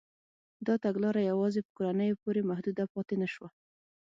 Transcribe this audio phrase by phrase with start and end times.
[0.67, 3.49] دا تګلاره یوازې په کورنیو پورې محدوده پاتې نه شوه.